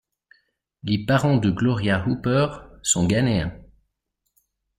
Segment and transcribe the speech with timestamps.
[0.81, 2.47] Les parents de Gloria Hooper
[2.81, 3.53] sont Ghanéens.